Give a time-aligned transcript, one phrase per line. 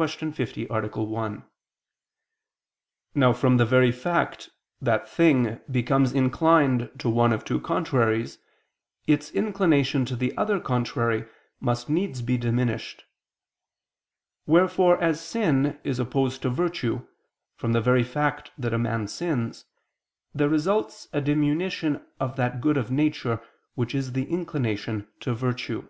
[0.00, 1.02] 50, A.
[1.02, 1.44] 1).
[3.14, 4.48] Now from the very fact
[4.80, 8.38] that thing becomes inclined to one of two contraries,
[9.06, 11.26] its inclination to the other contrary
[11.60, 13.04] must needs be diminished.
[14.46, 17.06] Wherefore as sin is opposed to virtue,
[17.54, 19.66] from the very fact that a man sins,
[20.34, 23.38] there results a diminution of that good of nature,
[23.74, 25.86] which is the inclination to virtue.